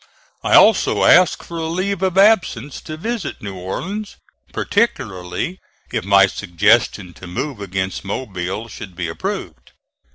I 0.43 0.55
also 0.55 1.03
asked 1.05 1.43
for 1.43 1.59
a 1.59 1.67
leave 1.67 2.01
of 2.01 2.17
absence 2.17 2.81
to 2.85 2.97
visit 2.97 3.39
New 3.39 3.53
Orleans, 3.53 4.15
particularly 4.51 5.59
if 5.93 6.03
my 6.03 6.25
suggestion 6.25 7.13
to 7.13 7.27
move 7.27 7.61
against 7.61 8.03
Mobile 8.03 8.67
should 8.67 8.95
be 8.95 9.07
approved. 9.07 9.73